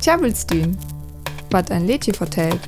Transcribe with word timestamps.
Tjabelstün, 0.00 0.76
wat 1.50 1.70
ein 1.70 1.86
Lädchen 1.86 2.14
vertellt. 2.14 2.60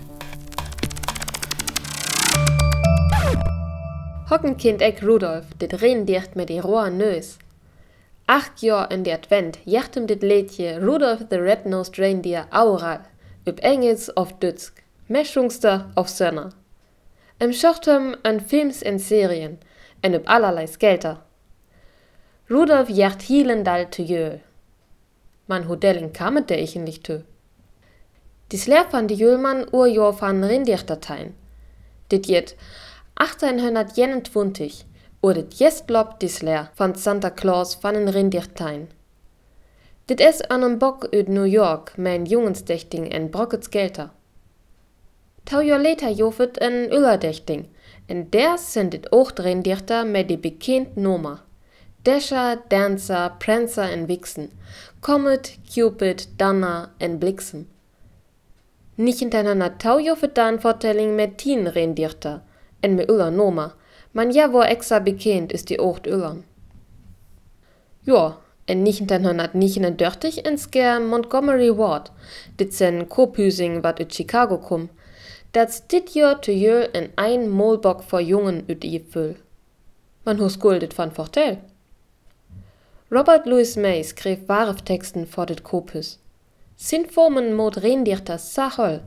Hockenkind 4.31 4.81
Eck 4.81 5.03
Rudolf, 5.03 5.45
dit 5.61 5.83
Reindicht 5.83 6.37
mit 6.37 6.49
die 6.49 6.59
roher 6.59 6.91
Nös. 6.91 7.39
Acht 8.27 8.63
Jahr 8.63 8.91
in 8.91 9.05
der 9.05 9.17
Advent 9.17 9.59
jachtem 9.65 10.07
dit 10.07 10.23
Lädje 10.23 10.81
Rudolf 10.81 11.27
the 11.31 11.37
Red-Nosed 11.37 11.99
Reindeer 11.99 12.47
aural, 12.51 13.01
üb 13.47 13.61
Engels 13.63 14.17
auf 14.17 14.39
Dütsk, 14.39 14.83
Meschungster 15.09 15.91
auf 15.95 16.09
Sönner. 16.09 16.51
Im 17.39 17.53
Schochtem 17.53 18.17
an 18.23 18.41
Films 18.41 18.83
en 18.83 18.99
Serien, 18.99 19.59
en 20.01 20.15
üb 20.15 20.29
allerlei 20.29 20.67
Skelter. 20.67 21.25
Rudolf 22.51 22.89
jacht 22.89 23.21
hielendal 23.23 23.91
te 23.91 24.03
jöl. 24.03 24.41
Ich 26.49 26.77
nicht 26.77 27.05
tö. 27.05 27.21
Dies 28.53 28.67
lehr 28.67 28.87
van 28.91 29.07
die 29.07 29.15
Jülmann 29.15 29.67
urjor 29.73 30.13
van 30.13 30.45
Rindierdateien. 30.45 31.35
Dit 32.09 32.27
jet 32.27 32.57
1821 33.15 34.85
oder 35.23 35.45
jetzt 35.59 35.87
blob 35.87 36.19
dis 36.21 36.43
leer 36.43 36.71
van 36.75 36.95
Santa 36.95 37.31
Claus 37.31 37.75
van 37.75 37.95
een 37.95 38.11
Rindiertein. 38.11 38.91
Dit 40.07 40.21
is 40.21 40.49
an 40.49 40.63
een 40.63 40.79
Bock 40.79 41.07
uit 41.11 41.29
New 41.29 41.47
York 41.47 41.97
mijn 41.97 42.25
jongensdechting 42.25 43.13
en 43.13 43.31
brockets 43.31 43.69
gelter. 43.71 44.11
Tau 45.45 45.65
jaar 45.65 45.83
later 45.83 46.11
jofet 46.11 46.63
een 46.63 46.93
Ullerdechting 46.93 47.69
en 48.07 48.31
der 48.31 48.59
sind 48.59 48.91
dit 48.91 49.11
ocht 49.11 49.39
Rindierter 49.39 50.07
met 50.07 50.29
die 50.29 50.39
bekend 50.39 50.97
Noma. 50.97 51.45
Dasher, 52.05 52.57
Dancer, 52.69 53.37
Prancer 53.39 53.89
en 53.93 54.09
Vixen, 54.09 54.51
Comet, 55.01 55.59
Cupid, 55.73 56.27
Donner 56.37 56.89
en 56.99 57.21
Bliksem. 57.21 57.69
Nicht 58.97 59.21
hintereinander 59.21 59.79
tau 59.79 59.99
jofet 60.01 60.35
dan 60.35 60.59
Vortelling 60.59 61.15
met 61.15 61.39
tien 61.39 61.69
Rindierter 61.69 62.43
en 62.81 62.97
me 62.97 63.07
Uller 63.09 63.31
Noma, 63.31 63.75
man 64.13 64.33
ja 64.33 64.53
wo 64.53 64.63
extra 64.63 64.99
bekend 64.99 65.53
ist 65.53 65.71
die 65.71 65.79
Ocht 65.79 66.07
Ullern. 66.09 66.43
Ja, 68.05 68.39
en 68.67 68.83
1939 68.85 70.45
en 70.45 70.59
sker 70.59 71.01
Montgomery 71.01 71.71
Ward, 71.79 72.11
dit 72.57 72.75
sen 72.75 73.09
Kopüsing 73.09 73.83
wat 73.83 74.01
ut 74.01 74.13
Chicago 74.13 74.59
kum, 74.59 74.89
dat 75.53 75.83
dit 75.87 76.15
Jahr 76.15 76.41
te 76.41 76.53
jöl 76.53 76.89
en 76.93 77.13
ein 77.15 77.49
Molbock 77.49 78.03
vor 78.03 78.21
Jungen 78.21 78.65
ut 78.69 78.85
i 78.85 78.99
füll. 79.11 79.37
Man 80.25 80.39
hus 80.39 80.59
guldet 80.59 80.95
van 80.95 81.13
Vorteil. 81.13 81.63
Robert 83.15 83.45
Louis 83.45 83.77
May 83.77 84.03
skrev 84.03 84.39
Texten 84.87 85.27
vor 85.27 85.45
dit 85.45 85.63
Kopus. 85.63 86.19
Sin 86.77 87.05
formen 87.05 87.53
mod 87.53 87.77
Reindichter 87.77 88.39
sachol, 88.39 89.03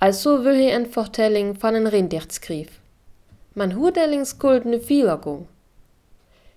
also 0.00 0.42
will 0.42 0.54
he 0.54 0.70
en 0.70 0.86
Vortelling 0.86 1.54
van 1.54 1.74
en 1.74 1.86
Reindicht 1.86 2.32
skrif. 2.32 2.80
Man 3.54 3.72
huurdelling 3.72 4.24
skuldne 4.24 4.80
vilago. 4.80 5.46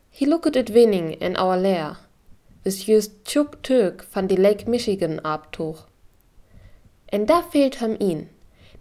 He 0.10 0.26
looked 0.26 0.56
at 0.56 0.74
winning 0.74 1.12
in 1.20 1.36
our 1.36 1.58
lair. 1.58 1.98
Is 2.64 2.86
just 2.88 3.26
Chuck 3.26 3.62
Turk 3.64 4.06
van 4.14 4.28
die 4.28 4.38
Lake 4.38 4.70
Michigan 4.70 5.20
abtoch. 5.20 5.88
En 7.12 7.26
da 7.26 7.42
fehlt 7.42 7.82
hem 7.82 7.98
ihn. 8.00 8.30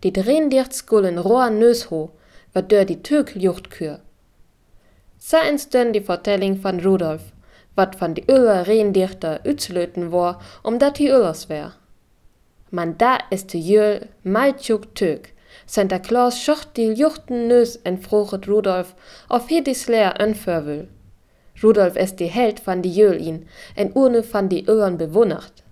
Die 0.04 0.12
drehen 0.12 0.48
skullen 0.70 1.18
roa 1.18 1.50
neusho, 1.50 2.10
wat 2.52 2.70
dör 2.70 2.84
die 2.84 3.02
Türk 3.02 3.34
juchtkür. 3.34 3.98
Sa 5.18 5.41
instön 5.41 5.92
die 5.92 6.00
Vertelling 6.00 6.62
van 6.62 6.78
Rudolf, 6.78 7.32
wat 7.77 7.96
van 7.96 8.14
die 8.14 8.24
Öller 8.28 8.66
Reendichter 8.66 9.41
utzlöten 9.46 10.10
war, 10.10 10.41
um 10.62 10.78
dat 10.78 10.98
die 10.98 11.08
Öllers 11.08 11.48
wär. 11.48 11.72
Man 12.70 12.98
da 12.98 13.19
ist 13.30 13.52
de 13.52 13.60
jöl 13.60 14.08
mal 14.24 14.56
Chuck 14.56 14.94
Turk, 14.94 15.32
Santa 15.66 15.98
Claus 15.98 16.42
schocht 16.42 16.77
die 16.77 16.92
juchten 16.92 17.48
Nös 17.48 17.76
en 17.84 17.98
froget 17.98 18.48
Rudolf 18.48 18.94
auf 19.28 19.48
he 19.48 19.60
dis 19.60 19.87
leer 19.88 20.20
anförwel. 20.20 20.88
Rudolf 21.62 21.97
es 21.97 22.16
die 22.16 22.26
Held 22.26 22.66
van 22.66 22.82
die 22.82 22.92
Jöl 22.92 23.20
ihn, 23.20 23.48
en 23.75 23.93
urne 23.94 24.22
van 24.22 24.48
die 24.48 24.66
Öllern 24.69 24.98
bewundert. 24.98 25.64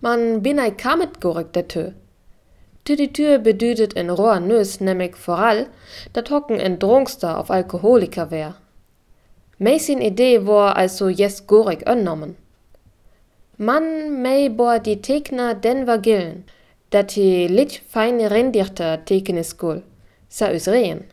Man 0.00 0.42
bin 0.42 0.58
ei 0.58 0.70
kamet 0.70 1.20
gorek 1.20 1.52
der 1.52 1.68
Tö. 1.68 1.92
Tü 2.84 2.96
die 2.96 3.12
Tür 3.12 3.38
bedüdet 3.38 3.96
en 3.96 4.10
roher 4.10 4.40
Nös 4.40 4.80
nämlich 4.80 5.16
voral, 5.16 5.66
dat 6.12 6.30
hocken 6.30 6.58
en 6.58 6.78
Dronkster 6.78 7.38
auf 7.38 7.50
Alkoholiker 7.50 8.30
wär. 8.30 8.54
Meisin 9.60 10.00
Idee 10.00 10.46
war 10.46 10.74
also 10.76 11.10
jes 11.10 11.42
gorek 11.46 11.82
annommen. 11.86 12.36
Man 13.56 14.22
mei 14.22 14.48
bor 14.48 14.78
die 14.78 15.00
Tegner 15.00 15.54
Denver 15.54 15.98
gillen, 16.00 16.46
dat 16.88 17.14
hij 17.14 17.48
lit 17.48 17.82
fijne 17.88 18.28
rendichter 18.28 19.02
tekenen 19.04 19.44
skol, 19.44 19.82
sa 20.28 20.48
us 20.52 20.64
reen. 20.66 21.10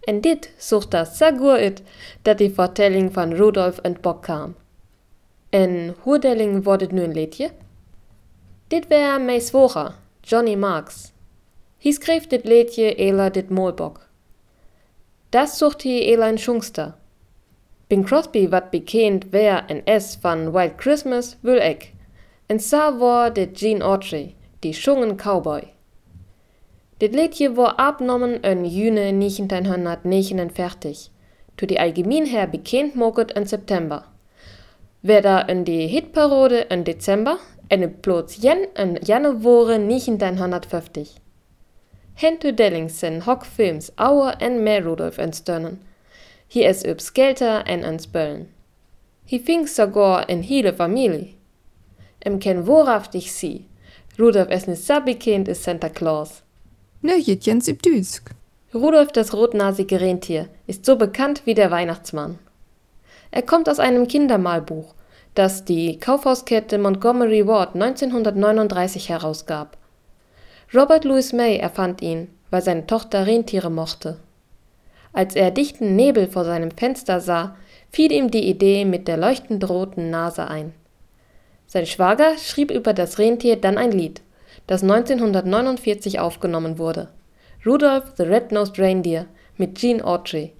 En 0.00 0.20
dit 0.20 0.50
zocht 0.56 0.90
dat 0.90 1.08
sa 1.08 1.36
goed 1.36 1.58
uit 1.58 1.82
dat 2.22 2.38
die 2.38 2.50
vertelling 2.50 3.12
van 3.12 3.32
Rudolf 3.32 3.78
en 3.78 3.96
Bock 4.00 4.22
kam. 4.22 4.54
En 5.50 5.94
hoe 6.00 6.18
deling 6.18 6.64
wordt 6.64 6.82
het 6.82 6.92
nu 6.92 7.02
een 7.02 7.12
liedje? 7.12 7.50
Dit 8.68 8.86
wär 8.86 9.20
mijn 9.20 9.40
zwoger, 9.40 9.94
Johnny 10.20 10.54
Marks. 10.54 11.12
Hij 11.78 11.92
schreef 11.92 12.26
dit 12.26 12.44
liedje 12.44 12.94
ela 12.94 13.30
dit 13.30 13.50
molbok. 13.50 14.08
Das 15.28 15.58
sucht 15.58 15.82
hij 15.82 16.12
ela 16.12 16.28
een 16.28 16.38
schungster. 16.38 17.00
Bing 17.92 18.04
Crosby 18.04 18.48
wat 18.48 18.70
bekend 18.70 19.24
wär 19.30 19.64
en 19.66 19.84
es 19.84 20.16
van 20.20 20.52
Wild 20.52 20.72
Christmas 20.76 21.36
wil 21.40 21.56
ik. 21.56 21.92
En 22.46 22.60
sa 22.60 22.98
war 22.98 23.32
dit 23.32 23.58
Gene 23.58 23.84
Autry 23.84 24.34
die 24.58 24.72
schungen 24.72 25.16
Cowboy. 25.16 25.62
Dit 26.96 27.14
liedje 27.14 27.54
war 27.54 27.74
abnommen 27.76 28.40
in 28.40 28.64
Juni 28.64 29.12
1949, 29.12 31.10
to 31.54 31.66
die 31.66 31.80
allgemein 31.80 32.26
her 32.26 32.48
bekend 32.48 32.94
moget 32.94 33.32
in 33.32 33.46
September. 33.46 34.04
Wer 35.00 35.20
da 35.20 35.46
in 35.48 35.64
die 35.64 35.86
Hitparode 35.86 36.66
in 36.68 36.84
Dezember 36.84 37.38
en 37.68 38.00
plots 38.00 38.36
jen 38.36 38.66
in 38.74 38.98
Januari 39.02 39.76
1950. 39.76 41.08
Hentu 42.14 42.54
Dellingsen 42.54 43.20
hock 43.26 43.44
films 43.44 43.92
Auer 43.96 44.34
en 44.38 44.62
mehr 44.62 44.82
Rudolf 44.84 45.18
entstønnen. 45.18 45.91
Hier 46.54 46.68
is 46.68 46.84
üb 46.84 47.00
Skelter 47.00 47.66
en 47.66 47.82
ans 47.82 48.06
Böllen. 48.06 48.46
Hi 49.30 49.38
fing 49.38 49.66
sogar 49.66 50.28
in 50.28 50.42
hele 50.42 50.74
Familie. 50.74 51.28
Im 52.20 52.40
ken 52.40 52.66
wohrhaftig 52.66 53.32
sie, 53.32 53.64
Rudolf 54.18 54.50
ist 54.50 54.68
nicht 54.68 54.84
so 54.84 55.00
bekannt 55.00 55.48
ist 55.48 55.62
Santa 55.62 55.88
Claus. 55.88 56.42
Ne, 57.00 57.16
Jens 57.16 57.68
im 57.68 57.78
Düsk. 57.78 58.32
Rudolf 58.74 59.12
das 59.12 59.32
rotnasige 59.32 59.98
Rentier 59.98 60.50
ist 60.66 60.84
so 60.84 60.96
bekannt 60.96 61.40
wie 61.46 61.54
der 61.54 61.70
Weihnachtsmann. 61.70 62.38
Er 63.30 63.40
kommt 63.40 63.70
aus 63.70 63.78
einem 63.78 64.06
Kindermalbuch, 64.06 64.94
das 65.34 65.64
die 65.64 65.98
Kaufhauskette 66.00 66.76
Montgomery 66.76 67.46
Ward 67.46 67.76
1939 67.76 69.08
herausgab. 69.08 69.78
Robert 70.74 71.06
Louis 71.06 71.32
May 71.32 71.56
erfand 71.56 72.02
ihn, 72.02 72.28
weil 72.50 72.60
seine 72.60 72.86
Tochter 72.86 73.26
Rentiere 73.26 73.70
mochte. 73.70 74.18
Als 75.12 75.34
er 75.36 75.50
dichten 75.50 75.94
Nebel 75.94 76.26
vor 76.26 76.44
seinem 76.44 76.70
Fenster 76.70 77.20
sah, 77.20 77.56
fiel 77.90 78.12
ihm 78.12 78.30
die 78.30 78.48
Idee 78.48 78.84
mit 78.84 79.08
der 79.08 79.16
leuchtend 79.16 79.68
roten 79.68 80.10
Nase 80.10 80.48
ein. 80.48 80.72
Sein 81.66 81.86
Schwager 81.86 82.36
schrieb 82.38 82.70
über 82.70 82.92
das 82.92 83.18
Rentier 83.18 83.56
dann 83.56 83.78
ein 83.78 83.92
Lied, 83.92 84.22
das 84.66 84.82
1949 84.82 86.20
aufgenommen 86.20 86.78
wurde: 86.78 87.08
Rudolph 87.66 88.12
the 88.16 88.24
Red-Nosed 88.24 88.78
Reindeer 88.78 89.26
mit 89.56 89.78
Gene 89.78 90.04
Autry 90.04 90.52